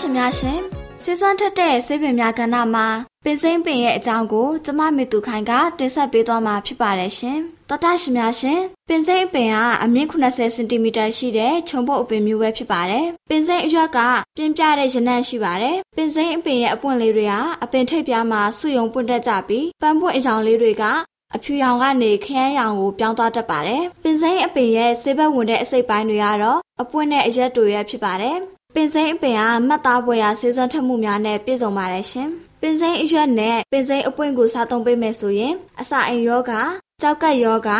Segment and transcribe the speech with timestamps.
[0.00, 0.60] ရှင်များရှင်
[1.02, 2.86] စေစွမ်းထက်တဲ့ဆေးပင်များကဏ္ဍမှာ
[3.24, 13.98] ပင်စိမ့်ပင်ရဲ့အကြောင်းကိုကျမမေသူခိုင်ကတင်ဆက်ပေးသွားမှာဖြစ်ပါတယ်ရှင်။တော်တာရှင်များရှင်ပင်စိမ့်ပင်ကအမြင့်80စင်တီမီတာရှိတဲ့ခြုံပုတ်အပင်မျိုးပဲဖြစ်ပါတယ်။ပင်စိမ့်အရွက်က
[14.36, 20.84] ပြင်းပြတဲ့ရနံ့ရှိပါတယ်။ပင်စိမ့်အပင်ရဲ့အပွင့်လေးတွေဟာအပင်ထိပ်ပြားမှာဆုယုံပွင့်တက်ကြပြီးပန်းပွင့်အယောင်လေးတွေက
[21.36, 28.36] အဖြူရောင်ကနေခရမ်းရောင်ကိုပြောင်းသွားတတ်ပါတယ်။ပင်စိမ့်အပင်ရဲ့ဆေးဘက်ဝင်တဲ့အစိပ်ပိုင်းတွေကတော့အပွင့်နဲ့အရက်တွေရဲ့ဖြစ်ပါတယ်
[28.74, 32.28] ပင်စိမ့်အပင်ကမှတ်သားပွဲရာဆေးစွမ်းထက်မှုများနဲ့ပြည့်စုံပါတယ်ရှင်။
[32.60, 36.52] ပင်စိမ့်အရွက်နဲ့ပင်စိမ့်အပွင့်ကိုစားသုံးပေးမယ်ဆိုရင်အစာအိမ်ယောဂ
[37.02, 37.70] ကြောက်ကက်ယောဂ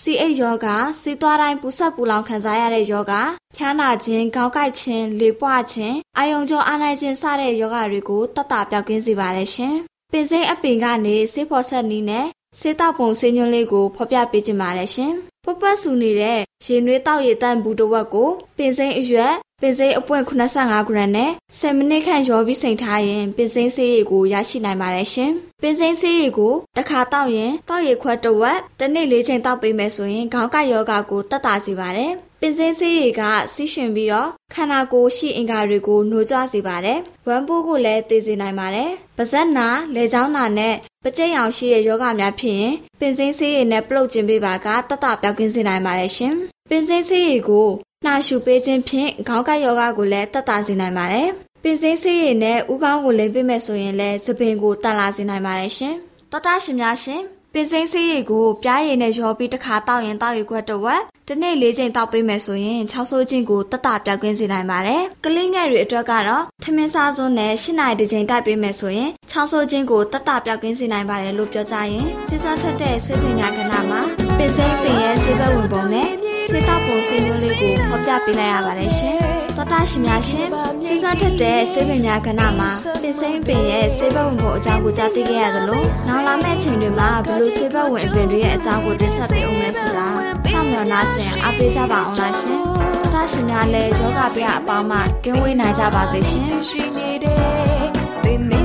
[0.00, 0.66] စီအိတ်ယောဂ
[1.00, 3.14] စီးသွားတိုင်းပူဆက်ပူလောင်ခံစားရတဲ့ယောဂ
[3.56, 9.74] ဖျားနာခြင်းခေါင်းကိုက်ခြင်းလေပွခြင်းအာယုံကြောအားနိုင်ခြင်းစတဲ့ယောဂတွေကိုတတ်တာပြောက်ကင်းစေပါတယ်ရှင်။
[10.12, 12.26] ပင်စိမ့်အပင်ကနေဆေးဖော်ဆက်နည်းနဲ့
[12.60, 15.12] ဆေးတောက်ပုံဆေးညွှန်းလေးကိုဖော်ပြပေးခြင်းပါတယ်ရှင်။
[15.44, 25.30] ပွတ်ပွတ်ဆူနေတဲ့ရေနွေးတောက်ရည်တန့်ဘူးတစ်ဝက်ကိုပင်စိမ့်အရွက်ပင်စိမ်းအပွင့်85ဂရမ်နဲ့10မိနစ်ခန့်ရောပြီးစိမ်ထားရင်ပင်စိမ်းဆေးရည်ကိုရရှိနိုင်ပါတယ်ရှင်။
[25.62, 33.22] ပင်စိမ်းဆေးရည်ကိုတစ်ခါတောက်ရင်တောက်ရည်ခွက်တစ်ဝက်တစ်နေ့၄ချိန်တောက်ပေးမယ်ဆိုရင်ခေါင်းကယောဂါကိုတက်တာစေပါတယ်။ ပင်စိမ်းဆေးရည်က
[33.54, 36.98] စီးရှင်ပြီးတော့ခန္ဓာကိုယ်ရှိအင်္ဂါတွေကိုနှိုးကြွစေပါတယ်။
[37.28, 40.74] ဝမ်းပိုးကိုလည်းသိစေနိုင်ပါတယ်။ပါးစပ်နာ၊လေချောင်းနာနဲ့
[41.04, 46.34] ပကြိတ်ရောင်ရှိတဲ့ယောဂများဖြစ်ရင်ပင်စိမ်းဆေးရည်နဲ့ပလုတ်ကျင်ပေးပါကတတ်တာပြောက်ကင်းစေနိုင်ပါတယ်ရှင်။
[46.70, 47.68] ပင်စိမ်းဆေးရည်ကို
[48.04, 51.28] နှာရှူပေးခြင်းဖြင့်ခေါင်းကိုက်ယောဂကိုလည်းတက်တာစေနိုင်ပါတယ်။
[51.62, 55.94] ပင်စိမ်းဆေးရည်နဲ့ဥကောင်းကိုလိမ်ပေးမယ်ဆိုရင်လည်းသပင်ကိုတန်လာစေနိုင်ပါတယ်ရှင်။
[56.32, 57.22] တော်တာရှင်များရှင်
[57.58, 74.00] ပင်စိမ်းဆေးရည်ကိုပြားရည်နဲ့ရောပြီးတစ်ခါတောက်ရင်တောက်ရခွက်တစ်ဝက်တစ်နေ့၄ချိန်တောက်ပေးမယ်ဆိုရင်ချောက်ဆိုးခြင်းကိုတက်တာပြောက်ကင်းစေနိုင်ပါတယ်။ကလေးငယ်တွေအတွက်ကတော့ထမင်းစားစွန်းနဲ့၈နာရီတစ်ချိန်တိုက်ပေးမယ်ဆိုရင်ချောက်ဆိုးခြင်းကိုတက်တာပြောက်ကင်းစေနိုင်ပါတယ်လို့ပြောကြရင်ဆေးစွမ်းထွက်တဲ့ဆေးပညာကဏ္ဍမှာ
[74.38, 76.10] ပင်စိမ်းပင်ရဲ့ဆေးဘက်ဝင်ပုံနဲ့
[76.50, 79.15] ဆေးတောက်ပုံဆေးမျိုးလေးကိုဖော်ပြပေးလိုက်ရပါတယ်ရှင်။
[79.56, 80.48] သောတာရှင်များရှင်
[80.84, 82.70] ဆေးစားထက်တဲ့ဆေးပင်များကဏ္ဍမှာ
[83.02, 90.06] ပင်စိမ့်ပင်ရဲ့ဆေးဘက်ဝင်ပုံအကြောင်းကိုကြားသိခဲ့ရသလိုနောက်လာမယ့်အချိန်တွေမှာဘလို့ဆေးဘက်ဝင်အပင်တွေရဲ့အကြောင်းကိုတင်ဆက်ပေးအောင်လဲဆိုတာ
[90.52, 96.50] စောင့်မျှော်နှားဆင်အားပေးကြပါအောင်လားရှင်။သောတာရှင်များလည်းယောဂဗျာအပေါင်းမှကင်းဝေးနိုင်ကြပါစေရှင်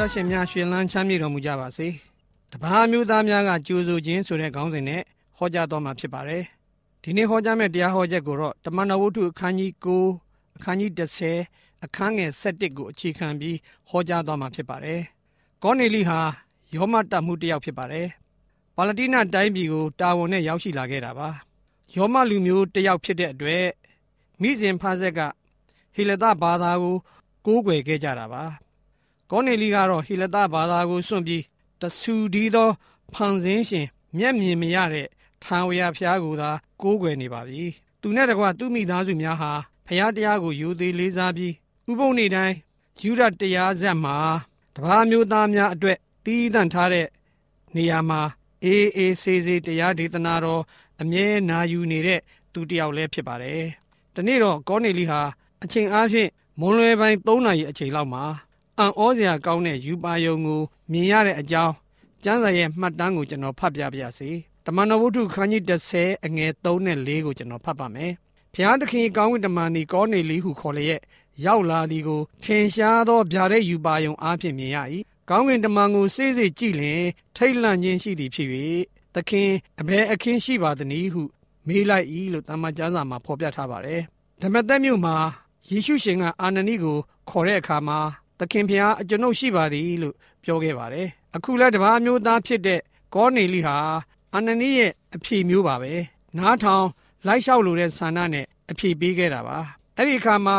[0.00, 1.88] တော်ရှင်များရှင်လန်းချမ်းမြေတော်မူကြပါစေ
[2.52, 5.02] တပားမျိုးသားများကကြိုးဆိုခြင်းဆိုတဲ့ခေါင်းစဉ်နဲ့
[5.38, 6.42] ဟောကြားတော်မှာဖြစ်ပါတယ်
[7.02, 10.90] ဒီနေ့ဟောကြားမယ့်တရားဟောချက်ကိုတော့တမန်တော်ဝတ္ထုအခန်းကြီး9အခန်းကြီး
[11.38, 13.56] 10အခန်းငယ်7ကိုအခြေခံပြီး
[13.88, 15.00] ဟောကြားတော်မှာဖြစ်ပါတယ်
[15.62, 16.20] ကောနေလိဟာ
[16.74, 18.06] ယောမတမှုတစ်ယောက်ဖြစ်ပါတယ်
[18.76, 21.28] ပါလတိနတိုင်းပြည်ကိုတာဝန်နဲ့ရောက်ရှိလာခဲ့တာပါ
[21.96, 23.66] ယောမလူမျိုးတစ်ယောက်ဖြစ်တဲ့အတွက်
[24.40, 25.20] မိစဉ်ဖားဆက်က
[25.94, 26.96] ဟေလသဘာသာကို
[27.46, 28.44] ကိုးကွယ်ခဲ့ကြတာပါ
[29.30, 31.42] ကောနေလီကတော့ဟီလတဘာသာကိုစွန့်ပြီး
[31.80, 32.70] တဆူဒီသော
[33.12, 33.86] ဖန်ဆင်းရှင်
[34.16, 35.06] မျက်မြင်မရတဲ့
[35.44, 36.50] ထာဝရဘုရားကိုသာ
[36.82, 37.62] ကိုးကွယ်နေပါပြီ
[38.00, 39.52] သူနဲ့တကွသူမိသားစုများဟာ
[39.86, 41.54] ဘုရားတရားကိုယူသေးလေးစားပြီး
[41.90, 42.56] ဥပုံနေ့တိုင်း
[43.02, 44.16] ယူရတရားဆက်မှာ
[44.76, 47.06] တပါးမျိုးသားများအတွက်တီးသန့်ထားတဲ့
[47.76, 48.20] နေရာမှာ
[48.64, 50.62] အေးအေးဆေးဆေးတရားဒေသနာတော်
[51.00, 52.20] အမြဲနာယူနေတဲ့
[52.52, 53.62] သူတစ်ယောက်လည်းဖြစ်ပါတယ်။
[54.14, 55.20] ဒီနေ့တော့ကောနေလီဟာ
[55.62, 56.30] အချိန်အားဖြင့်
[56.60, 58.24] မွန်လွယ်ပိုင်း3နာရီအချိန်လောက်မှာ
[58.80, 60.60] အံ့ဩစရာကောင်းတဲ့ယူပါယုံကို
[60.92, 61.74] မြင်ရတဲ့အကြောင်း
[62.24, 64.30] ကျမ်းစာရဲ့မှတ်တမ်းကိုကျွန်တော်ဖတ်ပြပါရစေ။
[64.66, 65.62] တမန်တော်ဝုဒ္ဓခန်းကြီး
[65.94, 68.12] 30အငယ်3နဲ့4ကိုကျွန်တော်ဖတ်ပါမယ်။
[68.54, 71.00] ဘုရားသခင်ကောင်းကင်တမန်ဒီကောနေလီဟုခေါ်လျက်
[71.44, 74.78] ရောက်လာသည်ကိုထင်ရှားသောဗျာဒိတ်ယူပါယုံအားဖြင့်မြင်ရ၏
[75.30, 77.04] ကောင်းကင်တမန်ကိုစေးစေးကြည့်လျင်
[77.36, 78.48] ထိတ်လန့်ခြင်းရှိသည်ဖြစ်၍
[79.14, 79.50] သခင်
[79.80, 81.22] အဘယ်အခင်းရှိပါသနည်းဟု
[81.66, 84.02] မေးလိုက်၏လို့တမန်ကျမ်းစာမှာဖော်ပြထားပါတယ်
[84.42, 85.16] ဓမ္မသက်မြို့မှာ
[85.68, 86.96] ယေရှုရှင်ကအာနနိကို
[87.30, 87.98] ခေါ်တဲ့အခါမှာ
[88.40, 90.14] သခင်ဖျားအကျွန်ုပ်ရှိပါသည်လို့
[90.44, 92.80] ပြောခဲ့ပါတယ်အခုလည်းတပါးမျိုးသားဖြစ်တဲ့
[93.14, 93.76] ကောနေလိဟာ
[94.34, 95.92] အာနနိရဲ့အဖြေမျိုးပါပဲ
[96.38, 96.86] နားထောင်
[97.26, 99.58] လိုက်လျှောက်လိုတဲ့ဆန္ဒနဲ့အဖြေပေးခဲ့တာပါ
[99.96, 100.56] အဲ့ဒီအခါမှာ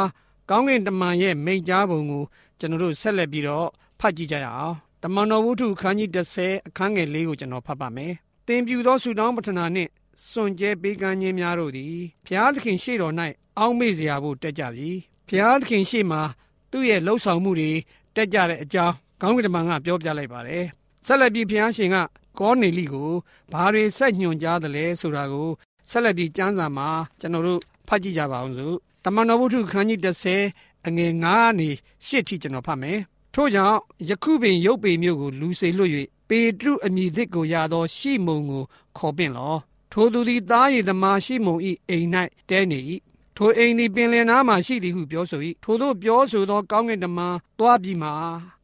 [0.49, 2.23] ကောင်းကင်တမန်ရဲ့မိန့်ကြားပုံကို
[2.59, 3.67] ကျွန်တော်တို့ဆက်လက်ပြီးတော့
[3.99, 8.13] ဖတ်ကြည့်ကြရအောင်တမန်တော်ဝုဒ္ဓခန်းကြီး30အခန်းငယ်၄ကိုကျွန်တော်ဖတ်ပါမယ်။
[8.47, 9.89] တင်ပြူသောဆုတောင်းပတနာနှင့်
[10.29, 11.95] စွန့်ကြဲပေးကမ်းခြင်းများတို့သည်
[12.25, 13.13] ဘုရားသခင်ရှေ့တော်၌
[13.57, 14.89] အောက်မေ့စရာဖို့တက်ကြပြီ။
[15.27, 16.21] ဘုရားသခင်ရှေ့မှာ
[16.71, 17.71] သူ့ရဲ့လှုပ်ဆောင်မှုတွေ
[18.15, 20.65] တက်ကြတဲ့အကြောင်းကောင်းကင်တမန်ကပြောပြလိုက်ပါတယ်။
[21.05, 21.97] ဆက်လက်ပြီးဘုရားရှင်က
[22.39, 23.11] ကောနေလိကို
[23.51, 25.49] ဘာတွေဆက်ညွှန်ကြားသလဲဆိုတာကို
[25.89, 26.89] ဆက်လက်ပြီးကျမ်းစာမှာ
[27.19, 29.99] ကျွန်တော်တို့ဖတ်ကြည့်ကြပါအောင်စို့။တမန်တော်ဝုဒ္ဓခန်းကြီး
[30.45, 31.69] 30အငယ်9နေ
[32.07, 32.99] 10ထိကျွန်တော်ဖတ်မယ်။
[33.35, 33.77] ထို့ကြောင့်
[34.09, 35.91] ယခုပင်ရုပ်ပေမျိုးကိုလူစေလွှတ်၍
[36.29, 38.63] ပေတရုအမည်သစ်ကိုရသော ရှီမုန်ကို
[38.97, 39.55] ခေါ်ပင့်လော
[39.91, 42.07] ထိုသူသည်သားရည်သမားရှီမုန်၏အိမ်၌
[42.49, 42.79] တဲနေ၏
[43.37, 48.09] ထိုအိမ်သည်ပင်လယ်နားမှရှိသည်ဟုပြောဆို၏ထိုတို့ပြောဆိုသောကောင်းကင်တမန်တွားပြီးမှ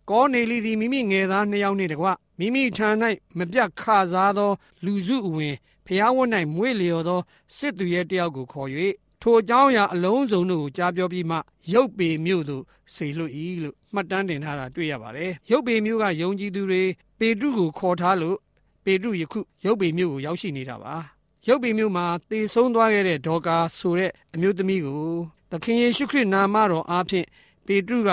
[0.09, 2.07] ကောနေလီသည်မိမိငယ်သားနှစ်ယောက်နှင့်တကွ
[2.39, 2.89] မိမိထံ၌
[3.37, 3.83] မပြတ်ခ
[4.13, 4.51] စားသော
[4.85, 5.55] လူစုအဝင်
[5.85, 7.21] ဖျားဝတ်၌မွေ့လျော်သော
[7.57, 8.69] စစ်သူရဲ့တယောက်ကိုခေါ်၍
[9.21, 11.37] ထိုအကြောင်းအရာအလုံးစုံတို့ကိုကြားပြောပြီးမှ
[11.73, 12.63] ရုပ်ပေမြို့သို့
[12.93, 16.83] ဆေလွတ်၏လို့မှတ်တမ်းတင်ထားတာတွေ့ရပါတယ်။ရုပ်ပေမြို့ကယုံကြည်သူတွေ
[17.19, 18.37] ပေတရုကိုခေါ်ထားလို့
[18.85, 20.95] ပေတရုယခုရုပ်ပေမြို့ကိုရောက်ရှိနေတာပါ။
[21.49, 25.07] ရုပ်ပေမြို့မှာတေဆုံးသွားခဲ့တဲ့ဒေါကာဆိုတဲ့အမျိုးသမီးကို
[25.51, 27.27] သခင်ယေရှုခရစ်နာမတော်အားဖြင့်
[27.65, 28.09] ပေတရုက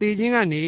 [0.00, 0.64] တေခြင်းကနေ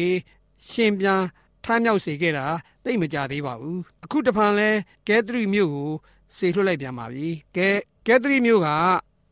[0.69, 1.21] ရှင်ပြန်
[1.63, 2.45] ထမ်းမြောက်စေခဲ့တာ
[2.83, 4.69] သိမကြသေးပါဘူး။အခုတဖန်လဲ
[5.07, 5.91] ကဲသရီမြို့ကို
[6.35, 7.27] ဆေလွှတ်လိုက်ပြန်ပါပြီ။
[7.57, 7.69] ကဲ
[8.07, 8.67] ကဲသရီမြို့က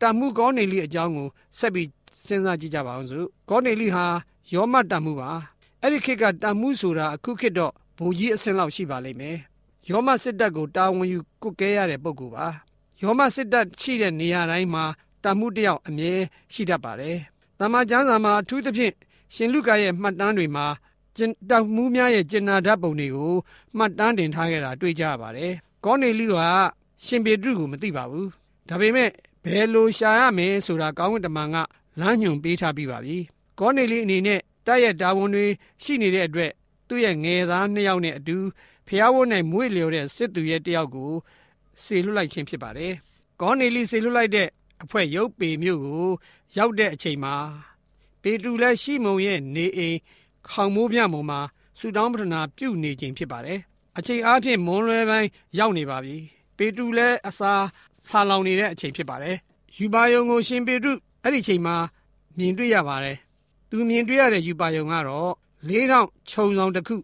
[0.01, 1.89] တမှုကောနေလိအကြောင်းကိုဆက်ပြီး
[2.27, 4.05] စဉ်းစားကြည့်ကြပါအောင်စို့ကောနေလိဟာ
[4.53, 5.31] ယောမတမှုပါ
[5.81, 9.37] အဲ့ဒီခေတ်ကတမှုဆိုတာအခုခေတ်တော့ဘုံကြီးအဆင့်လောက်ရှိပါလိမ့်မယ်
[9.89, 12.47] ယောမစစ်တပ်ကိုတာဝန်ယူကုကဲရတဲ့ပုဂ္ဂိုလ်ပါ
[13.01, 14.83] ယောမစစ်တပ်ရှိတဲ့နေရာတိုင်းမှာ
[15.23, 16.13] တမှုတယောက်အမြဲ
[16.53, 17.17] ရှိတတ်ပါတယ်
[17.59, 18.93] တမန်ကျမ်းစာမှာအထူးသဖြင့်
[19.35, 20.65] ရှင်လုကာရဲ့မှတ်တမ်းတွေမှာ
[21.49, 23.33] တမှုများရဲ့ကျင်နာဓာတ်ပုံတွေကို
[23.77, 25.53] မှတ်တမ်းတင်ထားခဲ့တာတွေ့ကြရပါတယ်
[25.85, 26.35] ကောနေလိက
[27.05, 28.29] ရှင်ပေတရုကိုမသိပါဘူး
[28.69, 29.09] ဒါပေမဲ့
[29.45, 31.57] ဘယ်လိုရှာရမယ်ဆိုတာကောင်းကင်တမန်က
[31.99, 33.17] လမ်းညွှန်ပေးထားပြီးပါပြီ။
[33.59, 35.45] ကောနေလီအနေနဲ့တိုက်ရဲ့တာဝန်တွေ
[35.83, 36.51] ရှိနေတဲ့အတွက်
[36.87, 38.37] သူ့ရဲ့ငယ်သားနှစ်ယောက်နဲ့အတူ
[38.87, 41.11] ဖျားဝုန်းနဲ့မွေ့လျော်တဲ့စစ်သူရဲ့တယောက်ကို
[41.83, 42.93] ဆေလွတ်လိုက်ခြင်းဖြစ်ပါတယ်။
[43.41, 44.47] ကောနေလီဆေလွတ်လိုက်တဲ့
[44.83, 46.09] အဖွဲရုပ်ပေမျိုးကို
[46.57, 47.35] ရောက်တဲ့အချိန်မှာ
[48.21, 49.97] ပေတူလည်းရှိမုံရဲ့နေအိမ်
[50.49, 51.39] ခေါင်မိုးပြမုံမှာ
[51.79, 53.59] ဆူတောင်းပထနာပြုတ်နေခြင်းဖြစ်ပါတယ်။
[53.97, 55.29] အချိန်အားဖြင့်မွန်လွယ်ပိုင်း
[55.59, 56.15] ရောက်နေပါပြီ။
[56.57, 57.53] ပေတူလည်းအစာ
[58.07, 59.35] ဆာလောင်နေတဲ့အချိန်ဖြစ်ပါတယ်။
[59.77, 60.91] ယူပါယုံကိုရှင်ပေတု
[61.23, 61.75] အဲ့ဒီချိန်မှာ
[62.37, 63.17] မြင်တွေ့ရပါတယ်။
[63.69, 65.31] သူမြင်တွေ့ရတဲ့ယူပါယုံကတော့
[65.67, 66.95] လေးထောင်ခြုံဆောင်တစ်ခု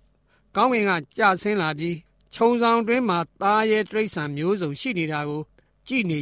[0.55, 1.95] ကောင်းဝင်ကကြာဆင်းလာပြီး
[2.33, 5.41] ခြုံဆောင်တွင်းမှာသားရဲတိရစ္ဆာန်မျိုးစုံရှိနေတာကို
[5.87, 6.19] ကြည့်နေ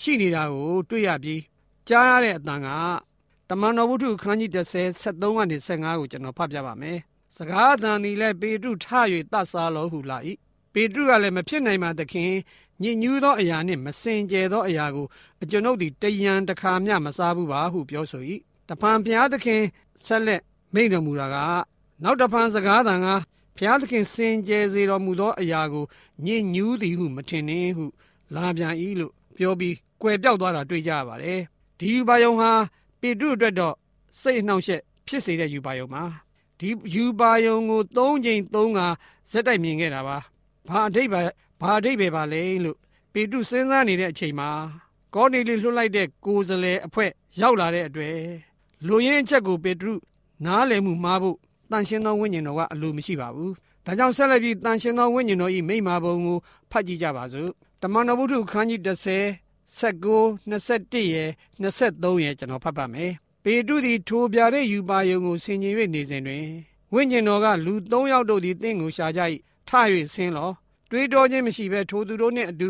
[0.00, 1.42] ရှိနေတာကိုတွေ့ရပြီး
[1.88, 2.68] ကြားရတဲ့အတန်က
[3.48, 6.98] တမန်တော်ဝုဒ္ဓခန်းကြီး30 73ကနေ15ကိုကျွန်တော်ဖတ်ပြပါမယ်။
[7.36, 8.86] စကားအတန်ဒီလဲပေတုထ၍
[9.32, 10.18] တတ်စားလို့ဟူလာ၏။
[10.72, 12.32] ပေတုကလည်းမဖြစ်နိုင်ပါသခင်
[12.82, 15.06] ညစ်ညူးသောအရာနှင့်မစင်ကြယ်သောအရာကို
[15.42, 18.22] အကျွန်ုပ်သည်တယံတခါမျှမစားဘူးပါဟုပြောဆို၏
[18.68, 19.62] တဖန်ဘုရားသခင်
[20.06, 20.42] ဆက်လက်
[20.74, 21.36] မိန့်တော်မူတာက
[22.02, 23.06] နောက်တဖန်စကားသံက
[23.56, 25.84] ဘုရားသခင်စင်ကြယ်စေတော်မူသောအရာကို
[26.24, 27.84] ညစ်ညူးသည်ဟုမထင်နှင့်ဟု
[28.34, 31.40] လာပြန်၏လို့ပြောပြီးကွယ်ပြောက်သွားတာတွေ့ကြရပါတယ်
[31.78, 32.50] ဒီယူပါယုံဟာ
[33.00, 33.74] ပေတရုအတွက်တော့
[34.20, 36.02] စိတ်အနှောင့်အယှက်ဖြစ်စေတဲ့ယူပါယုံပါ
[36.58, 38.86] ဒီယူပါယုံကို၃ချိန်၃ခါ
[39.30, 40.16] ဇက်တိုက်မြင်ခဲ့တာပါ
[40.68, 42.78] ဘာအဓိပ္ပာယ်ဘာအဓိပ္ပာယ်ပါလဲလို့
[43.12, 44.50] ပေတုစဉ်းစားနေတဲ့အချိန်မှာ
[45.14, 47.10] ကောနေလီလွှတ်လိုက်တဲ့ကိုယ်စလဲအဖွဲ့
[47.40, 48.18] ရောက်လာတဲ့အတွက်
[48.86, 49.92] လူရင်းအချက်ကိုပေတု
[50.46, 51.38] နားလည်မှုမှားဖို့
[51.70, 53.52] တန်ရှင်းသောဝိညာဉ်တော်ကအလိုမရှိပါဘူး။
[53.86, 56.38] ဒါကြောင့်ဆက်လက်ပြီးတန်ရှင်းသောဝိညာဉ်တော်၏မိမ္မာပုံကို
[56.70, 57.50] ဖတ်ကြည့်ကြပါစို့။
[57.82, 59.46] တမန်တော်ဝုဒ္ဓခန်းကြီး30
[59.80, 61.30] 19 21ရဲ့
[61.62, 63.12] 23ရဲ့ကျွန်တော်ဖတ်ပါမယ်။
[63.44, 66.46] ပေတုသည်ထိုပြတဲ့ယူပါယုံကိုဆင်ခြင်၍နေစဉ်တွင်
[66.92, 69.20] ဝိညာဉ်တော်ကလူ၃ယောက်တို့သည်တင့်ကိုရှာကြ၏
[69.68, 69.70] ထ၍
[70.14, 70.50] ဆင်းလော
[70.90, 72.68] တွေးတောခြင်းမရှိဘဲထိုသူတို့နှင့်အတူ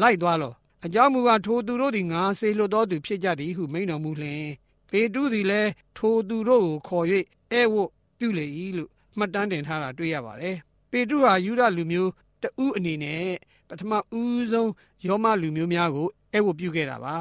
[0.00, 4.48] လိုက်သွားလော့အကြောင်းမူကားထိုသူတို့သည်ငါစေလွတ်တော်သူဖြစ်ကြသည်ဟုမိန့်တော်မူလျှင်
[4.90, 7.06] ပေတုသည်လည်းထိုသူတို့ကိုခေါ်၍
[7.52, 8.46] အဲဝတ် ပြုလေ၏
[8.76, 10.56] လို့မှတ်တမ်းတင်ထားတာတွေ့ရပါတယ်
[10.90, 12.10] ပေတုဟာယူဒလူမျိုး
[12.42, 13.24] တဦးအနေနဲ့
[13.68, 14.70] ပထမဦးဆုံး
[15.06, 17.16] ယောမလူမျိုးများကိုအဲဝတ်ပြုခဲ့တာပါ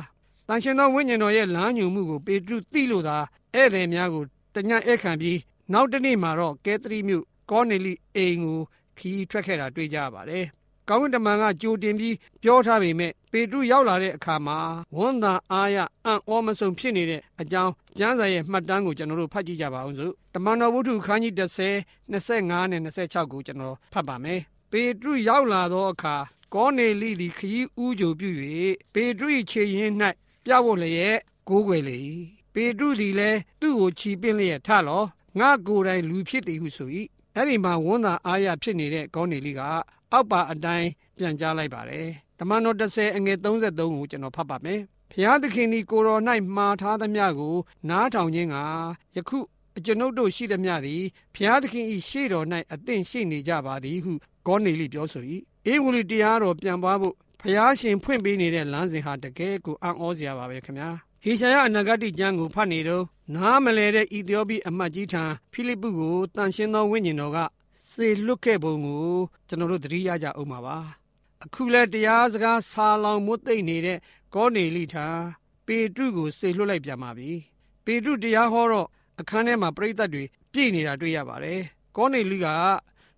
[0.48, 3.18] တန်ရှင်သောဝိညာဉ်တော်ရဲ့လမ်းညွှန်မှုကိုပေတုသိလို့သာ
[3.54, 4.24] ဧည့်သည်များကို
[4.56, 5.39] တညဧခံပြီး
[5.74, 8.62] နောက်တနေ့မှာတော့ကဲသရီမြို့ကောနေလိအိမ်ကို
[8.98, 10.46] ခီးထွက်ခဲ့တာတွေ့ကြရပါတယ်။
[10.89, 14.58] ကောင်းကင်တမန်ကကြိုတင်ပြီးပြောထားပေမဲ့ပေတရုရောက်လာတဲ့အခါမှာ
[14.98, 24.39] ဝန်သာအားရအံ့ဩမဆုံးဖြစ်နေတဲ့အကြောင်းကျမ်းစာရဲ့မှတ်တမ်းကိုကျွန်တော်တို့ဖတ်ကြည့်ကြပါအောင်စို့။တမန်တော်ဝုဒ္ဓခန်းကြီး30 25နဲ့26ကိုကျွန်တော်ဖတ်ပါမယ်။
[24.72, 26.15] ပေတရုရောက်လာသောအခါ
[26.53, 28.29] ကောနေလိသည်ခရီးဥကြိုပြု၍
[28.94, 29.94] ပေတရုခြေရင်း၌
[30.46, 31.17] ပြဖို့လျက်
[31.50, 31.98] ကိုးကွယ်လေ၏။
[32.53, 35.03] ပေတရုသည်လည်းသူ့ကိုချီပင့်လျက်ထလော
[35.39, 36.89] ငါကိုယ်တိုင်လူဖြစ်သည်ဟုဆို၏
[37.36, 39.62] အဲ့ဒီမှာဝန်သာအားရဖြစ်နေတဲ့ကောင်းနေလေးက
[40.12, 40.88] အောက်ပါအတိုင်း
[41.18, 42.08] ပြန်ကြားလိုက်ပါတယ်
[42.40, 46.22] ဓမ္မတော်30အငယ်33ကိုကျွန်တော်ဖတ်ပါမယ်ဖျားသခင်ဒီကိုတော်၌
[46.56, 47.56] မှားထားသမျှကို
[47.90, 48.56] နားထောင်ခြင်းက
[49.16, 49.38] ယခု
[49.78, 51.04] အကျွန်ုပ်တို့ရှိသမျှသည်
[51.36, 54.14] ဖျားသခင်၏ရှေ့တော်၌အသင့်ရှိနေကြပါသည်ဟု
[54.48, 55.24] ကောနေလိပြောဆို၏
[55.68, 60.90] အေဝံဂေလိတရားတော်ပြန်ပွားဖို့ဖျားရှင်ဖွင့်ပေးနေတဲ့လမ်းစဉ်ဟာတကယ်ကိုအံ့ဩစရာပါပဲခင်ဗျာ
[61.24, 67.38] ဟေရှာယအနာဂတိကျမ်းကိုဖတ်နေတော့နားမလဲတဲ့ဣသရေလအမတ်ကြီးထံဖိလိပ္ပုကိုတန်ရှင်းသောဝိညာဉ်တော်က
[67.86, 69.14] စေလွတ်ခဲ့ပုံကို
[69.48, 70.78] ကျွန်တော်တို့သတိရကြအောင်ပါပါ
[71.44, 74.00] အခုလဲတရားစကားဆာလောင်မွတ်သိမ့်နေတဲ့
[74.34, 75.08] ကောနေလိထံ
[75.66, 77.32] ပေတရုကိုစေလွတ်လိုက်ပြန်ပါပြီ
[77.86, 78.88] ပေတရုတရားဟောတော့
[79.20, 81.62] အခန်းထဲမှာပြိဿတ်တွေပြည့်နေတာတွေ့ရပါတယ်
[81.96, 82.48] ကောနေလိက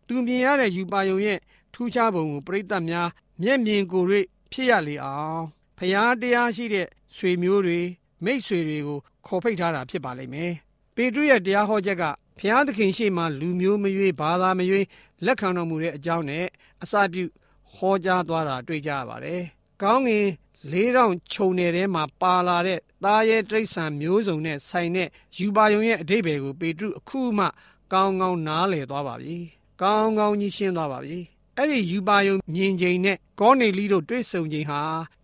[0.07, 1.39] သူမြင်ရတဲ့ယူပါယုံရဲ့
[1.73, 3.09] ထူးခြားပုံကိုပြိဿတ်များ
[3.41, 5.43] မျက်မြင်ကိုယ်တွေ့ဖြစ်ရလေအောင်
[5.77, 6.87] ဖျားတရားရှိတဲ့
[7.17, 7.79] ဆွေမျိုးတွေ
[8.23, 10.53] မိတ်ဆွေတွေကိုခေါ်ဖိတ်ထားတာဖြစ်ပါလိမ့်မယ်။
[10.95, 12.03] ပေတရုရဲ့တရားဟောချက်က
[12.39, 14.85] ဘုရားသခင်ရှေ့မှာလူမျိုးမရွေးဘာသာမရွေး
[15.25, 16.45] လက်ခံတော်မူတဲ့အကြောင်းနဲ့
[16.83, 17.23] အစပြု
[17.75, 19.41] ဟောကြားသွားတာတွေ့ကြရပါတယ်။
[19.81, 20.27] ကောင်းငင်
[20.71, 27.45] လေးတောင်ခြုံနယ်ထဲမှာပါလာတဲ့သားရဲတိရစ္ဆာန်မျိုးစုံနဲ့ဆိုင်တဲ့ယူပါယုံရဲ့အဓိပ္ပာယ်ကိုပေတရုအခုမှ
[27.93, 29.37] ကောင်းကောင်းနားလည်သွားပါပြီ။
[29.81, 31.17] ကောင်းကောင်းကြီးရှင်းသွားပါပြီ။
[31.57, 34.81] အဲ့ဒီယူပါယုံမြင်ချိန်နဲ့ကောနေလီတို့တွေ့ဆုံချိန်ဟာ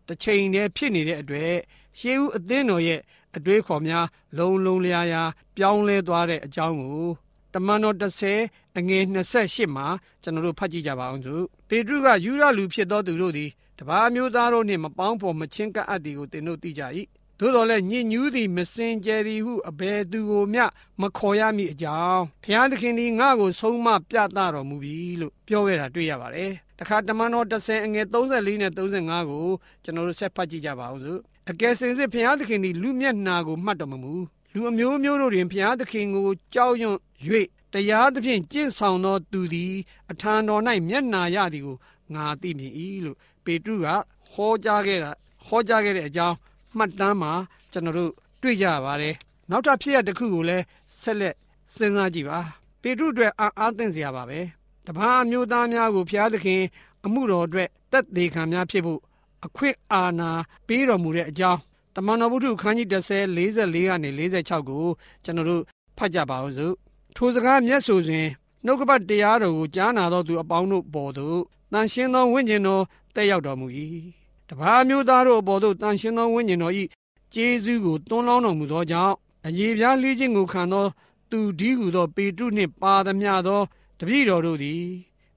[0.08, 1.54] တစ်ချိန်တည်းဖြစ်နေတဲ့အတွက်
[2.00, 3.02] ရှေးဦးအသင်းတော်ရဲ့
[3.36, 4.06] အတွေးခေါ်များ
[4.38, 7.08] လုံလုံလျားလျားပြောင်းလဲသွားတဲ့အကြောင်းကို
[7.54, 7.98] တမန်တော်
[8.38, 9.88] 30အငယ်28မှာ
[10.24, 13.50] ကျွန်တော်တို့ဖတ်ကြည့်ကြပါအောင်စို့ပေတရုကယူရလူဖြစ်သောသူတို့သည်
[13.80, 16.84] တပါးမျိုးသားတို့နှင့်မပေါင်းဖော်မချင်းကပ်အပ်သည်ကိုသင်တို့သိကြ၏
[17.40, 20.66] သို့တော်လည်းညစ်ညူးသည်မစင်ကြယ်သည်ဟုအဘယ်သူကိုမျှ
[21.02, 29.48] မခေါ်ရမည်အကြောင်းဘုရားသခင်သည်ငါ့ကိုဆုံးမပြသတော်မူပြီလို့ပြောခဲ့တာတွေ့ရပါတယ်တခါတမန်တော်30အငယ်34နဲ့35ကို
[29.84, 34.14] ကျွန်တော်တို့ဆက်ဖတ်ကြည့်ကြပါအောင်စို့ အကယ်စင်စစ်ဘုရားသခင်သည်လူမျက်နာကိုမှတ်တော်မမူ
[34.54, 36.98] လူအမျိုးမျိုးတို့တွင်ဘုရားသခင်ကိုကြောက်ရွံ့၍
[37.74, 39.74] တရားသဖြင့်ကျင့်ဆောင်သောသူသည်
[40.12, 41.78] အထံတော်၌မျက်နာရသည်ကို
[42.14, 42.74] ငါသိမြင်၏
[43.06, 43.88] လို့ပေတရုက
[44.34, 45.12] ဟောကြားခဲ့တာ
[45.48, 46.36] ဟောကြားခဲ့တဲ့အကြောင်း
[46.78, 47.32] မှတ်တမ်းမှာ
[47.72, 48.12] ကျွန်တော်တို့
[48.42, 49.16] တွေ့ကြရပါတယ်
[49.50, 50.64] နောက်ထပ်ဖြစ်ရတစ်ခုကိုလည်း
[51.02, 51.36] ဆက်လက်
[51.76, 52.40] စဉ်းစားကြည့်ပါ
[52.82, 54.40] ပေတရုအတွက်အာအားသင့်စရာပါပဲ
[54.88, 56.62] တပားမျိုးသားများကိုဘုရားသခင်
[57.06, 59.02] အမှုတော်အတွက်တက်သေးခံများဖြစ်ဖို့
[59.46, 60.32] အခွင့်အာဏာ
[60.68, 61.60] ပေးတော်မူတဲ့အကြောင်း
[61.96, 64.10] တမန်တော်ဝုဒ္ဓခန်းကြီး30 44ကနေ
[64.44, 64.86] 46ကို
[65.24, 65.62] ကျွန်တော်တို့
[65.98, 66.74] ဖတ်ကြပါအောင်စို့
[67.16, 68.28] ထိုစကားမျက်ဆိုစဉ်
[68.66, 71.40] နှုတ်ကပတ်တရားတော်ကိုကြားနာတော်သူအပေါင်းတို့ပေါ်သို့
[71.72, 72.84] တန်ရှင်းသောဝိညာဉ်တော်
[73.16, 73.68] တက်ရောက်တော်မူ၏
[74.50, 76.74] တပါးမျိုးသားတို့အပေါ်သို့တန်ရှင်းသောဝိညာဉ်တော်၏
[77.34, 79.16] ကျေးဇူးကိုတွန်းလောင်းတော်မူသောကြောင့်
[79.48, 80.86] အယေပြားလေးခြင်းကိုခံသော
[81.32, 83.62] သူဒီဟုသော ပေတရုနှင့်ပါသမျှသော
[84.00, 84.84] တပည့်တော်တို့သည်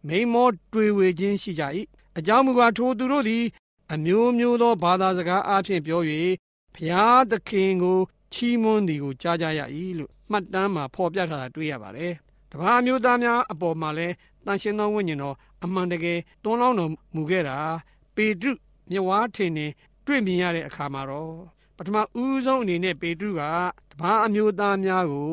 [0.07, 1.65] မိမော တွေ့ဝေခြင်းရှိကြ၏
[2.19, 3.45] အကြောင်းမူကားထိုသူတို့သည်
[3.95, 6.03] အမျိုးမျိုးသောဘာသာစကားအဖြစ်ပြော၍
[6.75, 7.99] ဘုရားသခင်ကို
[8.35, 9.61] ချီးမွမ်းသည်ကိုကြားကြရ၏
[9.99, 12.13] လို့မှတ်တမ်းမှာဖော်ပြထားတာတွေ့ရပါတယ်။
[12.53, 14.15] တပါးမျိုးသားများအပေါ်မှာလည်း
[14.47, 17.59] တန်ရှင်သောဝိညာဉ်တော်အမှန်တကယ်တွန်းလောင်းတော်မူခဲ့တာ
[18.17, 18.53] ပေတရု
[18.91, 19.67] မြဝါထင်နေ
[20.07, 21.35] တွေ့မြင်ရတဲ့အခါမှာတော့
[21.77, 23.43] ပထမဦးဆုံးအနေနဲ့ပေတရုက
[23.93, 25.33] တပါးအမျိုးသားများကို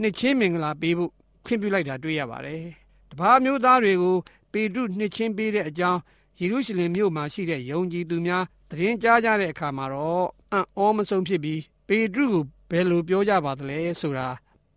[0.00, 1.10] နှစ်ချင်းမင်္ဂလာပေးဖို့
[1.44, 2.62] ခွင့်ပြုလိုက်တာတွေ့ရပါတယ်။
[3.10, 4.16] တပါးမျိုးသားတွေကို
[4.52, 6.00] ပေတရုနှစ်ချင်းပေးတဲ့အကြောင်း
[6.40, 14.28] ယေရုရှလင်မြို့မှာရှိတဲ့ယုံကြည်သူများသတင်းကြားကြတဲ့အခါမှာတော့အံ့ဩမဆုံးဖြစ်ပြီးပေတရုကိုဘယ်လိုပြောကြပါသလဲဆိုတာ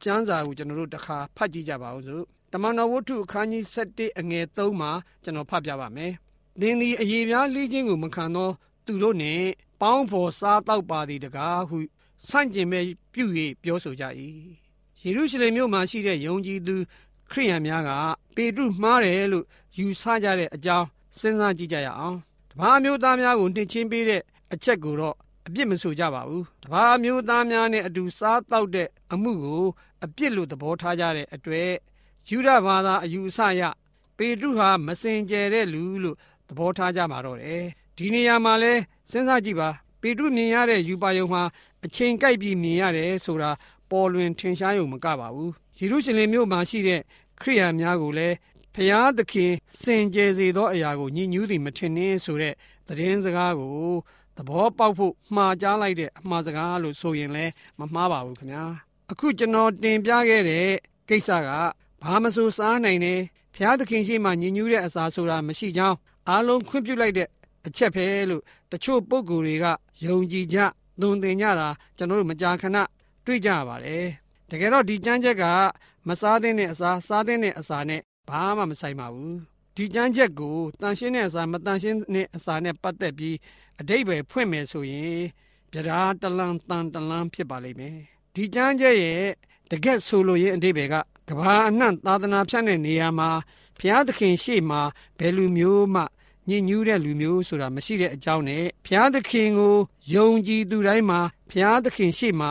[0.03, 4.91] ကျမ်းစာကိုကျွန်တော်တို့တစ်ခါဖတ်ကြည့်ကြပါဦးစို့တမန်တော်ဝတ္ထုအခန်းကြီး7အငယ်3မှာ
[5.23, 6.11] ကျွန်တော်ဖတ်ပြပါမယ်။
[6.59, 8.49] သင်သည်အယေပြားလှီးခြင်းကိုမခံသော
[8.85, 9.45] သူတို့နှင့်
[9.81, 11.77] ပေါင်းဖော်စားတောက်ပါသည်တကားဟု
[12.27, 13.25] ဆန့်ကျင်မဲ့ပြု၍
[13.63, 14.03] ပြောဆိုကြ၏။
[15.03, 16.75] ယေရုရှလင်မြို့မှာရှိတဲ့ယုံကြည်သူ
[17.31, 17.91] ခရိယန်များက
[18.35, 19.45] ပေတရုမှားတယ်လို့
[19.77, 20.87] ယူဆကြတဲ့အကြောင်း
[21.21, 22.17] စဉ်းစားကြည့်ကြရအောင်
[22.51, 24.21] တပါးမျိုးသားများကိုနှိမ့်ချင်းပေးတဲ့
[24.53, 25.15] အချက်ကိုတော့
[25.47, 29.65] အပြစ်မဆိုကြပါဘူးတပါးမျိုးသားများနဲ့အတူစားတောက်တဲ့အမှုကို
[30.03, 31.71] အပြစ်လို့သဘောထားကြတဲ့အတွက်
[32.29, 33.61] ယူဒဘာသာအယူအဆရ
[34.17, 36.17] ပေတရုဟာမစင်ကြယ်တဲ့လူလို့
[36.49, 37.63] သဘောထားကြမှာတော့တယ်
[37.97, 38.73] ဒီနေရာမှာလဲ
[39.11, 39.69] စဉ်းစားကြည့်ပါ
[40.01, 41.43] ပေတရုမြင်ရတဲ့ယူပါယုံမှာ
[41.85, 43.51] အချိန်ကိုက်ပြီးမြင်ရတယ်ဆိုတာ
[43.91, 47.01] ပေါ်လွင်ထင်ရှားရုံမကပါဘူးယေရုရှလင်မြို့မှာရှိတဲ့
[47.41, 48.35] ခရိယာများကိုလည်း
[48.79, 52.53] ဖျားသခင်စင်ကြယ်စေသောအရာကိုညှဉ်းညူးသည်မထင်နှင်းဆိုတဲ့
[52.87, 53.77] သတင်းစကားကို
[54.37, 58.63] သဘောပေါက်ဖို့မှားကြားလိုက်တဲ့အမှားစကားလို့ဆိုရင်လည်းမမှားပါဘူးခင်ဗျာ
[59.11, 60.67] အခုကျွန်တော်တင်ပြခဲ့တဲ့
[61.09, 61.49] ကိစ္စက
[62.03, 63.19] ဘာမဆိုစားနိုင်တယ်
[63.55, 65.97] ဖျားသခင်ရှိမှညဉ့်ညူးတဲ့အစာဆိုတာမရှိကြောင်း
[66.29, 67.27] အားလုံးခွင့်ပြုလိုက်တဲ့
[67.67, 68.41] အချက်ပဲလို့
[68.71, 69.65] တချို့ပုဂ္ဂိုလ်တွေက
[70.05, 70.57] ယုံကြည်ကြ
[71.01, 72.77] သွန်သင်ကြတာကျွန်တော်တို့မကြာခဏ
[73.25, 74.05] တွေ့ကြရပါတယ်
[74.49, 75.43] တကယ်တော့ဒီကြမ်းချက်က
[76.07, 79.37] မစားတဲ့အစာစားတဲ့အစာနဲ့ ဘာမှမဆိုင်ပါဘူး
[79.75, 83.35] ဒီကြမ်းချက်ကိုတန်ရှင်းတဲ့အစာမတန်ရှင်းတဲ့အစာနဲ့ပတ်သက်ပြီး
[83.79, 85.21] အတိတ်ပဲဖွင့်မယ်ဆိုရင်
[85.71, 87.97] ပြဓာတလန်တန်တလန်ဖြစ်ပါလိမ့်မယ်
[88.33, 89.25] ဒီကြမ်းချက်ရဲ့
[89.71, 90.95] တကက်ဆိုလိုရင်အတိတ်ပဲက
[91.29, 93.29] ကဘာအနှံ့သာသနာဖြန့်တဲ့နေရာမှာ
[93.77, 94.81] ဘုရားသခင်ရှေ့မှာ
[95.19, 96.01] ဘယ်လူမျိုးမှ
[96.49, 99.77] ညဉ့်ညူးတဲ့လူမျိုးဆိုတာမရှိတဲ့အကြောင်းနဲ့ဘုရားသခင်ကို
[100.13, 101.19] ယုံကြည်သူတိုင်းမှာ
[101.49, 102.49] ဘုရားသခင်ရှေ့မှာ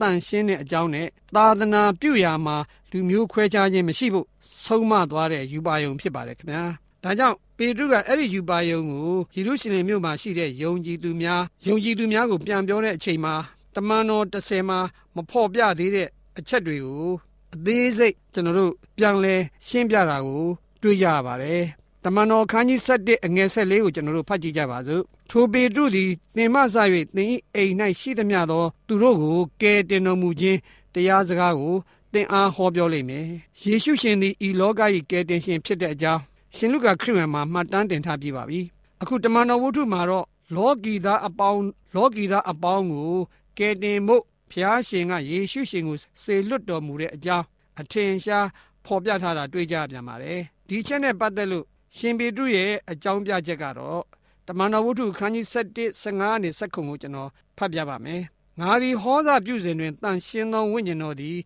[0.00, 2.56] တန်ရှင်းတဲ့အကြောင်းနဲ့သာသနာပြုရာမှာ
[2.90, 4.26] လူမျိုးခွဲခြားခြင်းမရှိဖို့
[4.64, 6.64] ဆုံးမသွားတဲ့ယူပါယုံဖြစ်ပါတယ်ခင်ဗျာ
[7.04, 13.34] ဒါကြောင့်ပေတရုကအဲ့ဒီယူပါယုံကိုယေရုရှလင်မြို့မှာရှိတဲ့ယုံကြည်သူများယုံကြည်သူများကိုပြန်ပြောတဲ့အချိန်မှာ
[13.74, 14.78] တမန်တော်30မှာ
[15.14, 17.10] မဖော်ပြသေးတဲ့အချက်တွေကို
[17.54, 19.34] အသေးစိတ်ကျွန်တော်တို့ပြန်လဲ
[19.68, 20.44] ရှင်းပြတာကို
[20.82, 21.62] တွေ့ကြရပါတယ်
[22.04, 26.76] တမန်တော်ခန်းကြီး7အငယ်14ကိုကျွန်တော်တို့ဖတ်ကြည့်ကြပါစို့ထိုပေတရုသည်သင်မဆ၍
[27.16, 30.58] သင်၏အိမ်၌ရှိသမျှသော သူတို့ကိုကယ်တင်တော်မူခြင်း
[30.94, 31.76] တရားစကားကို
[32.12, 33.26] သင်အားဟောပြောလိမ့်မယ်
[33.62, 36.22] ယေရှုရှင်သည်ဤလောက၏ကယ်တင်ရှင်ဖြစ်တဲ့အကြောင်း
[36.56, 38.60] ရှင်လုကာခရစ်ဝင်မှာမှတ်တမ်းတင်ထားပြပါပြီ
[39.02, 41.62] အခုတမန်တော်ဝုဒ္ဓမှာတော့လောကီသားအပေါင်း
[41.94, 43.16] လောကီသားအပေါင်းကို
[43.58, 47.44] ကယ်တင်ဖို့ဖျားရှင်ကယေရှုရှင်ကိုစေလွတ်တော်မူတဲ့အကြောင်း
[47.80, 48.46] အထင်ရှား
[48.84, 51.64] ဖော်ပြထားတာတွေ့ကြပြန်ပါတယ်ဒီချက်နဲ့ပတ်သက်လို့
[51.96, 54.02] ရှင်ပေတရုရဲ့အကြောင်းပြချက်ကတော့
[54.46, 58.22] တမန်တော်ဝုဒ္ဓခန်းကြီး7 15နဲ့7ခုကိုကျွန်တော်ဖတ်ပြပါမယ်
[58.60, 61.38] ငါသည်ဟောစာပြုစဉ်တွင်တန်ရှင်းသောဝိညာဉ်တော်သည်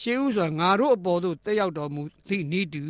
[0.00, 2.84] ရှေးဥစွာငါတို့အပေါ်သို့တက်ရောက်တော်မူသည့်ဤတူ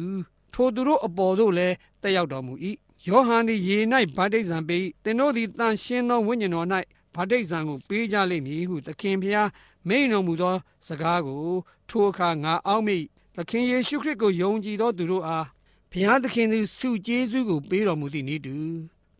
[0.55, 2.55] ထိုသူတို့အပေါ်သို့လည်းတက်ရောက်တော်မူ၏
[3.09, 3.79] ယောဟန်သည်ရေ၌
[4.17, 6.67] ဗတ္တိဇံပေးသင်တို့သည်တန်ရှင်းသောဝိညာဉ်တော်၌
[7.15, 9.49] ဗတ္တိဇံကိုပေးကြလိမ့်မည်ဟုသခင်ဖျား
[9.89, 11.47] မိန်တော်မူသော စကားကို
[11.89, 12.99] ထိုအခါငါအောက်မိ
[13.37, 15.47] သခင်ယေရှုခရစ်ကိုယုံကြည်သောသူတို့အား
[15.93, 18.57] ဘုရားသခင်သည်ဆုကျေးဇူးကိုပေးတော်မူသည့်နည်းတူ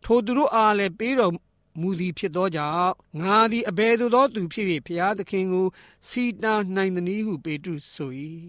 [0.03, 1.31] ထိုသူတို့အားလည်းပေးတော်
[1.81, 5.67] မူသည်ဖြစ်သောကြောင့်ငါသည်အဘယ်သို့သောသူဖြစ်၍ဘုရားသခင်ကို
[6.09, 8.11] စီတာနိုင်သည်ဟုပေတရုဆို၏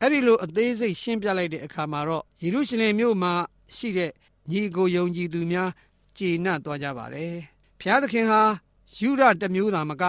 [0.00, 3.32] အဲ့ဒီလိုအသေးစိတ်ရှင်းပြလိုက်တဲ့အခါမှာတော့ယေရုရှလင်မြို့မှာ
[3.76, 4.10] ရှိတဲ့
[4.50, 5.70] ညီကိုယုံကြည်သူများ
[6.16, 7.34] ကျေနပ်သွားကြပါတယ်
[7.80, 8.40] ဘုရားသခင်ဟာ
[8.96, 10.02] ယူရတမျိုးသာမက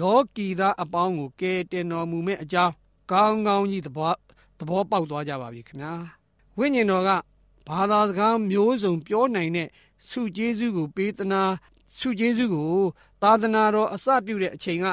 [0.00, 2.72] လောကီသားအပေါင်းကိုကယ်တင်တော်မူမဲ့အကြောင်း
[3.12, 4.12] ကောင်းကောင်းကြီးသဘော
[4.58, 5.92] သဘောပေါက်သွားကြပါပြီခင်ဗျာ
[6.58, 7.10] ဝိညာဉ်တော်က
[7.68, 9.68] ဘာသာစကားမျိုးစုံပြောနိုင်တဲ့
[10.08, 11.42] ဆုကျေးဇူးကိုပေးသနာ
[11.96, 12.76] ဆုကျေးဇူးကို
[13.22, 14.86] သာသနာတော်အစပြုတဲ့အချိန်က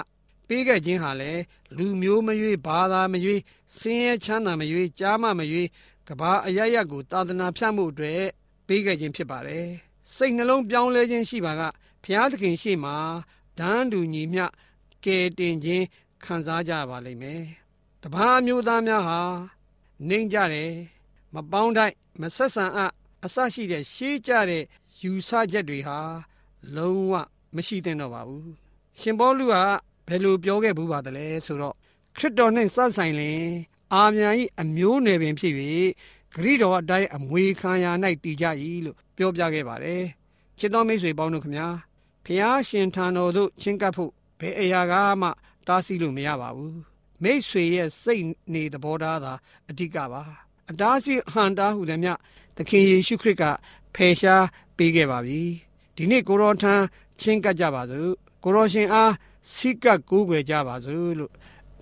[0.47, 1.31] ပေးခဲ့ခြင်းဟာလေ
[1.77, 3.41] လူမျိုးမရွေးဘာသာမရွေး
[3.77, 5.67] ဆင်းရဲချမ်းသာမရွေးကြားမမရွေး
[6.07, 8.23] ကဘာအရရက်ကိုသာသနာဖြန့်မှုအတွက်
[8.67, 9.67] ပေးခဲ့ခြင်းဖြစ်ပါတယ်
[10.15, 11.61] စိတ်နှလုံးပြောင်းလဲခြင်းရှိပါက
[12.03, 12.93] ဘုရားသခင်ရှိမှ
[13.59, 14.45] ဒန်းတူညီမျှ
[15.05, 15.85] ကယ်တင်ခြင်း
[16.23, 17.43] ခံစားကြပါလိမ့်မယ်
[18.03, 19.21] တပားမျိုးသားများဟာ
[20.07, 20.73] နှိမ်ကြတယ်
[21.33, 22.91] မပေါင်းတိုက်မဆက်ဆံအပ်
[23.25, 24.63] အစရှိတဲ့ရှေးကြတဲ့
[25.01, 25.99] ယူဆချက်တွေဟာ
[26.75, 27.13] လုံးဝ
[27.55, 28.51] မရှိသင့်တော့ပါဘူး
[28.99, 29.55] ရှင်ပေါလုက
[30.07, 31.75] ဘယ်လိုပြောခဲ့ဘူးပါသလဲဆိုတော့
[32.17, 33.43] ခရစ်တော်နှင့်စပ်ဆိုင်လင်
[33.93, 35.53] အာမြန်ဤအမျိုးနယ်ပင်ဖြစ်၍
[36.33, 37.85] ဂရိတော်အတိုင်းအမွေခံရ၌
[38.23, 38.45] တည်ကြ၏
[38.85, 40.03] လို့ပြောပြခဲ့ပါတယ်
[40.59, 41.67] ချစ်တော်မိတ်ဆွေပေါင်းတို့ခမညာ
[42.25, 45.29] ဖျားရှင်ထံတော်သို့ချင်းကပ်ဖို့ဘယ်အရာကမှ
[45.67, 46.79] တားဆီးလို့မရပါဘူး
[47.23, 49.33] မိတ်ဆွေရဲ့စိတ်နေသဘောထားသာ
[49.69, 50.21] အဓိကပါ
[50.69, 52.09] အတားဆီးဟန်တာဟုလည်းမြ
[52.57, 53.43] သခင်ယေရှုခရစ်က
[53.95, 54.45] ဖယ်ရှား
[54.77, 55.41] ပေးခဲ့ပါပြီ
[56.01, 56.73] ဒီနေ့ကိုရောထံ
[57.19, 58.11] ချင်းကပ်ကြပါစို့
[58.43, 59.13] ကိုရောရှင်အား
[59.53, 61.31] စိကပ်ကိုးကွယ်ကြပါစို့လို့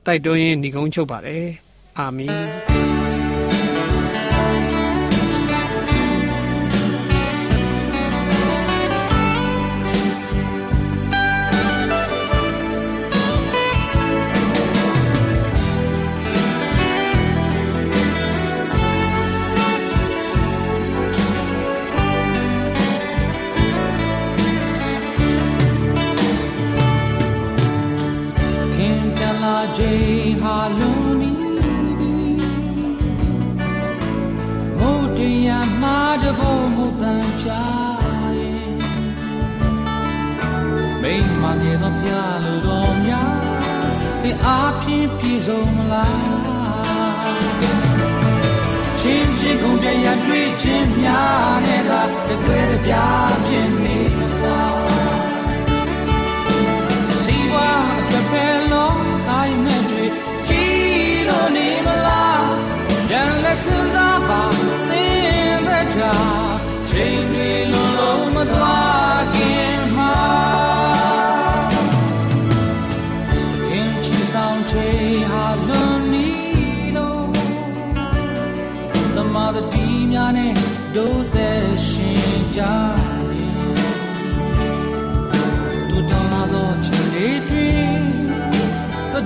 [0.05, 1.45] တိုက်တွန်းရင်းညီကုန်းချုပ်ပါတယ်
[1.97, 2.76] အာမင်
[44.45, 46.17] အားဖြင့်ပြည့်စုံမလား
[48.99, 52.67] ချင်းချင်းကုန်ပြရတွေ့ခြင်းများနဲ့သာတကွဲ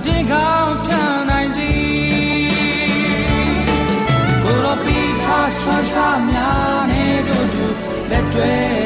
[0.06, 1.70] တည်ကောင်းပြန်နိုင်စီ
[4.42, 5.62] ကိုရောပီထားဆ
[5.94, 7.64] ဆာများနဲ့တို့သူ
[8.10, 8.81] လက်တွဲ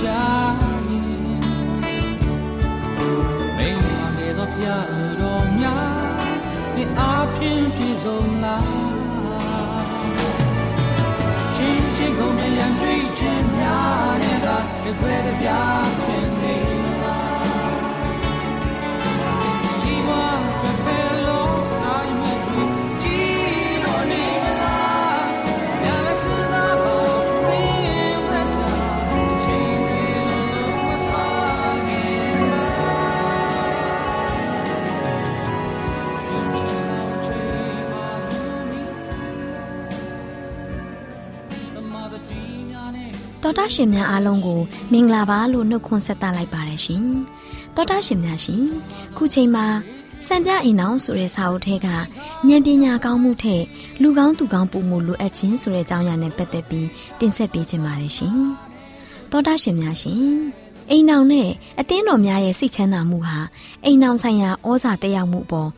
[0.00, 0.24] ချာ
[3.58, 5.82] မိန်မာခဲ့တော့ပြလူတော်များ
[6.74, 7.00] ဒီအ
[7.38, 8.64] ပြင်းပြေဆုံးလား
[11.56, 14.48] ချင်းချင်းကုန်မြရန်တွေ့ခြင်းများတဲ့က
[14.84, 16.29] တကွဲတပြားဖြစ်
[43.42, 44.60] တော်တာရှင်များအားလုံးကို
[44.92, 47.04] မင်္ဂလာပါလို့နှုတ်ခွန်းဆက်သလိုက်ပါတယ်ရှင်။
[47.76, 48.64] တော်တာရှင်များရှင်
[49.16, 49.66] ခုချိန်မှာ
[50.26, 51.96] စံပြအိမ်အောင်ဆိုတဲ့စာအုပ်ထဲကဉာ
[52.54, 53.62] ဏ်ပညာကောင်းမှုထက်
[54.02, 58.38] လူကောင်းသူကောင်းပုံမှုလိုအပ်ခြင်းဆိုတဲ့အကြောင်းအရာနဲ့ပတ်သက်ပြီးတင်ဆက်ပေးခြင်းပါတယ်ရှင်။
[59.30, 60.24] တော်တာရှင်များရှင်
[60.90, 61.50] အိမ်အောင်နဲ့
[61.80, 63.38] အသင်းတော်များရဲ့စိတ်ချမ်းသာမှုဟာ
[63.84, 65.70] အိမ်အောင်ဆိုင်ရာဩဇာတက်ရောက်မှုပေါ်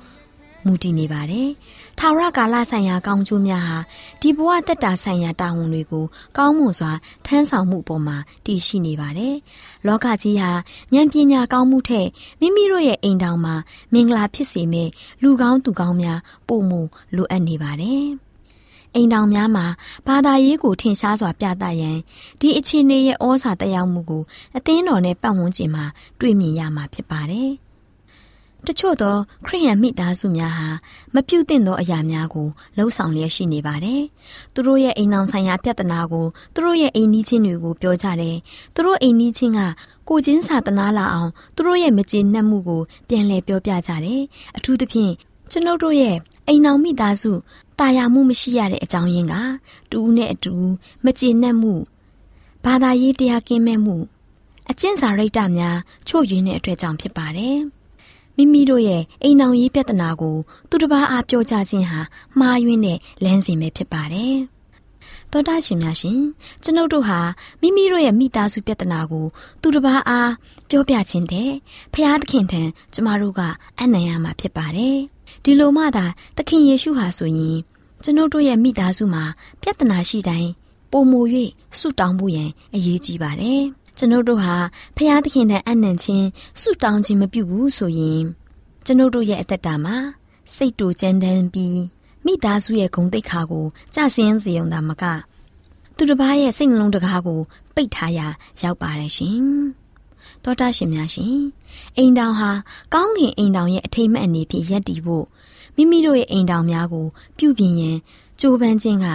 [0.67, 1.49] မူတည်နေပါတယ်။
[1.99, 3.79] ထာဝရကာလဆိုင်ရာကောင်းကျိုးများဟာ
[4.21, 6.05] ဒီဘဝတက်တာဆိုင်ရာတာဝန်တွေကို
[6.37, 6.93] ကောင်းမွန်စွာ
[7.27, 9.37] ထမ်းဆောင်မှုပေါ်မှာတည်ရှိနေပါတယ်။
[9.87, 10.51] လောကကြီးဟာ
[10.95, 12.09] ဉာဏ်ပညာကောင်းမှုထက်
[12.41, 13.55] မိမိတို့ရဲ့အိမ်တောင်မှာ
[13.93, 14.91] မင်္ဂလာဖြစ်စေမယ့်
[15.23, 16.73] လူကောင်းသူကောင်းများပုံမ
[17.17, 18.05] လိုအပ်နေပါတယ်။
[18.95, 19.67] အိမ်တောင်များမှာ
[20.07, 21.99] ဘာသာရေးကိုထင်ရှားစွာပြသရန်
[22.41, 24.23] ဒီအခြေအနေရဲ့ဩဇာတက်ရောက်မှုကို
[24.57, 25.85] အသင်းတော်နဲ့ပတ်ဝန်းကျင်မှာ
[26.21, 27.53] တွေ့မြင်ရမှာဖြစ်ပါတယ်။
[28.69, 30.69] တချို့သောခရိယန်မိသားစုများဟာ
[31.15, 34.03] မပြုတ်သင့်သောအရာများကိုလှုံ့ဆော်လျက်ရှိနေပါတယ်။
[34.55, 38.37] သူတို့ရဲ့အိမ်အောင်ဆိုင်ရာပြဿနာကိုသူတို့ရဲ့အိမ်နီးချင်းတွေကိုပြောကြတယ်။
[38.75, 39.61] သူတို့အိမ်နီးချင်းက
[40.09, 44.21] ကိုချင်းစာတနာလာအောင်သူတို့ရဲ့မကျေနပ်မှုကိုပြန်လည်ပြောပြကြတယ်။
[44.57, 45.13] အထူးသဖြင့်
[45.51, 46.17] ကျွန်ုပ်တို့ရဲ့
[46.49, 47.33] အိမ်အောင်မိသားစု
[47.79, 49.35] တာယာမှုမရှိရတဲ့အကြောင်းရင်းက
[49.91, 50.55] တူဦးနဲ့အတူ
[51.05, 51.75] မကျေနပ်မှု
[52.65, 53.97] ဘာသာရေးတရားကင်းမဲ့မှု
[54.71, 57.61] အကျင့်စာရိတ္တများချို့ယွင်းတဲ့အတွက်ကြောင့်ဖြစ်ပါတယ်။
[58.37, 60.37] မိမိတို့ရဲ့အိမ်အောင်ရေးပြဿနာကို
[60.71, 62.01] သူတစ်ပါးအားပြောကြခြင်းဟာ
[62.39, 64.37] မှားယွင်းတဲ့လမ်းစဉ်ပဲဖြစ်ပါတယ်။
[65.31, 66.21] သောတာရှင်များရှင်
[66.63, 67.21] ကျွန်ုပ်တို့ဟာ
[67.61, 69.27] မိမိတို့ရဲ့မိသားစုပြဿနာကို
[69.63, 70.33] သူတစ်ပါးအား
[70.69, 71.51] ပြောပြခြင်းတဲ့
[71.95, 72.63] ဖျားသခင်ထံ
[72.95, 73.41] ကျမတို့က
[73.81, 74.97] အနံ့ရမှာဖြစ်ပါတယ်။
[75.45, 77.57] ဒီလိုမှသာသခင်ယေရှုဟာဆိုရင်
[78.03, 79.25] ကျွန်ုပ်တို့ရဲ့မိသားစုမှာ
[79.63, 80.51] ပြဿနာရှိတိုင်း
[80.91, 81.21] ပုံမူ၍
[81.79, 83.63] ဆုတောင်းဖို့ရန်အရေးကြီးပါတယ်။
[83.97, 84.57] ကျွန်ုပ်တို့ဟာ
[84.97, 86.29] ဖျားသခင်ထံအနံ့ချင်း
[86.61, 88.23] ဆုတောင်းခြင်းမပြုဘူးဆိုရင်
[88.85, 89.97] ကျွန်ုပ်တို့ရဲ့အသက်တာမှာ
[90.55, 91.81] စိတ်တူကြမ်းတမ်းပြီး
[92.25, 95.05] မိသားစုရဲ့ဂုဏ်သိက္ခာကိုကြဆင်းစေုံသာမက
[95.97, 97.41] သူတစ်ပါးရဲ့စိတ်နှလုံးတကားကို
[97.75, 98.27] ပိတ်ထားရာ
[98.63, 99.47] ရောက်ပါတယ်ရှင်။
[100.43, 101.39] သောတာရှင်များရှင်
[101.97, 102.51] အိမ်တောင်ဟာ
[102.95, 105.25] ကောင်းကင်အိမ်တောင်ရဲ့အထိမ့်မဲ့အနေဖြင့်ရပ်တည်ဖို့
[105.77, 107.07] မိမိတို့ရဲ့အိမ်တောင်များကို
[107.39, 107.97] ပြုပြင်ရန်
[108.41, 109.07] ကြိုးပမ်းခြင်းက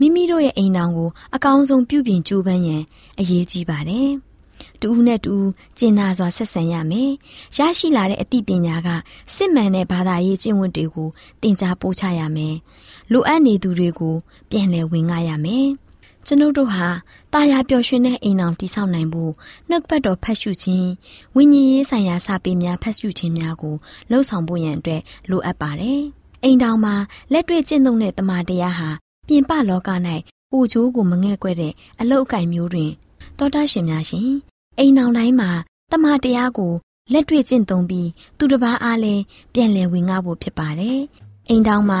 [0.00, 2.82] မိမိတို့ရဲ့အိမ်တောင်ကိုအကောင်းဆုံးပြုပြင်ကြိုးပမ်းရန်
[3.20, 4.10] အရေးကြီးပါတယ်။
[4.80, 7.10] တူဦးနဲ့တူဦးကျင်နာစွာဆက်ဆံရမယ်။
[7.56, 8.88] ရရှိလာတဲ့အသိပညာက
[9.34, 11.08] စစ်မှန်တဲ့ဘာသာရေးကျင့်ဝတ်တွေကို
[11.40, 12.56] သင်ကြားပို့ချရမယ်။
[13.12, 14.14] လိုအပ်နေသူတွေကို
[14.50, 15.66] ပြန်လည်ဝင်ငှရမယ်။
[16.26, 16.86] ကျွန်ုပ်တို့ဟာ
[17.32, 19.32] တာယာပျော်ရွှင်တဲ့အိမ်အောင်တည်ဆောက်နိုင်ဖို့
[19.68, 20.88] နှုတ်ပတ်တော်ဖတ်ရှုခြင်း
[21.36, 23.74] ဝိညာဉ်ရေးဆိုင်ရာစာပေများဖတ်ရှုခြင်းများကို
[24.10, 26.00] လှုပ်ဆောင်ဖို့ရန်အတွက်လိုအပ်ပါတယ်။
[26.44, 26.94] အိမ်တောင်မှာ
[27.32, 28.90] လက်တွေ့ကျင့်သုံးတဲ့တမန်တရားဟာ
[29.30, 29.90] ပြင်ပလောက၌
[30.50, 32.90] ပူချိုးကိုမငဲ့ကွက်တဲ့အလုတ်အကင်မျိုးတွင်
[33.38, 34.30] တောတာရှင်များရှင်
[34.78, 35.50] အိမ်အောင်တိုင်းမှာ
[35.90, 36.72] တမန်တရားကို
[37.12, 39.22] လက်တွေ့ကျင့်သုံးပြီးသူတစ်ပါးအားလည်း
[39.54, 40.98] ပြန်လည်ဝင်ငှဖို့ဖြစ်ပါတယ်။
[41.48, 42.00] အိမ်တောင်မှာ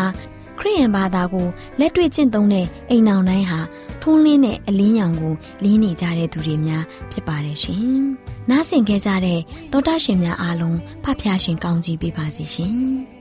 [0.58, 1.46] ခရိယန်ဘာသာကို
[1.80, 3.60] လက်တွေ့ကျင့်သုံးတဲ့အိမ်အောင်တိုင်းဟာ
[4.02, 7.84] ထွန်းလင်းတဲ့အလင်းရောင်ကိုလင်းနေကြတဲ့သူတွေများဖြစ်ပါတယ်ရှင်။
[8.50, 9.40] နားဆင်ခဲ့ကြတဲ့
[9.72, 12.76] သောတာရှင်များအားလုံးဖဖျားရှင်ကောင်းကြီးပေးပါစေရှင်။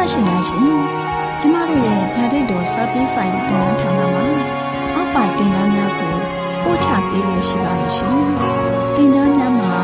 [0.00, 0.66] ဗုဒ္ဓရှင်များရှင်
[1.40, 4.24] ကျမတို့ရဲ့ဓာတ်တော်စပေးဆိုင်တင်နန်းဌာနမှာ
[4.94, 6.14] အောက်ပါတင်ဒားများကို
[6.62, 8.16] ပို့ချပေးလို့ရှိပါလို့ရှင်
[8.96, 9.74] တင်ဒားများမှာ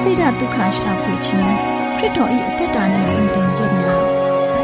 [0.00, 1.50] ဆိဒ္ဓဒုက္ခရှာဖွေခြင်း
[1.96, 4.02] ခရစ်တော်၏အသက်တာနှင့်တင်တင်ခြင်းများ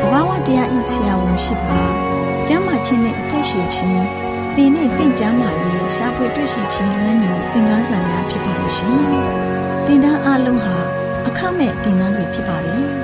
[0.01, 1.81] တဘာဝတရားဤဆရာဝန်ရှိပါ
[2.49, 4.05] ကျမ်းမာခြင်းနဲ့အသက်ရှိခြင်း
[4.55, 8.97] သင်နဲ့တင့်ကြမာရေးရှာဖွေတွေ့ရှိခြင်းလမ်းညွန်သင်ခန်းစာများဖြစ်ပါလို့ရှင်
[9.87, 10.77] တင်ဒားအလုံးဟာ
[11.27, 13.04] အခမဲ့တင်ဒားတွေဖြစ်ပါတယ်